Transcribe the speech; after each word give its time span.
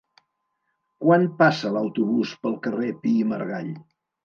Quan 1.03 1.27
passa 1.43 1.73
l'autobús 1.77 2.33
pel 2.47 2.57
carrer 2.67 2.91
Pi 3.05 3.15
i 3.21 3.31
Margall? 3.35 3.73